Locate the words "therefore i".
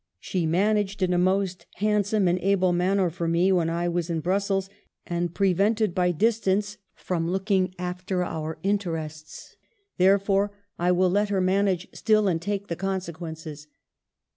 9.99-10.91